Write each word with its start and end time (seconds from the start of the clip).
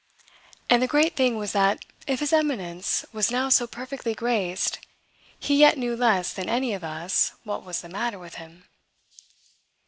And 0.67 0.81
the 0.81 0.87
great 0.87 1.15
thing 1.15 1.37
was 1.37 1.51
that 1.51 1.85
if 2.07 2.21
his 2.21 2.33
eminence 2.33 3.05
was 3.13 3.29
now 3.29 3.49
so 3.49 3.67
perfectly 3.67 4.15
graced 4.15 4.79
he 5.39 5.55
yet 5.55 5.77
knew 5.77 5.95
less 5.95 6.33
than 6.33 6.49
any 6.49 6.73
of 6.73 6.83
us 6.83 7.33
what 7.43 7.63
was 7.63 7.81
the 7.81 7.87
matter 7.89 8.17
with 8.17 8.33
him. 8.41 8.63